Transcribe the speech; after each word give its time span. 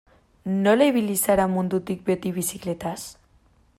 Nola 0.61 0.87
ibili 0.91 1.17
zara 1.23 1.45
mundutik 1.57 2.01
beti 2.11 2.33
bizikletaz? 2.39 2.99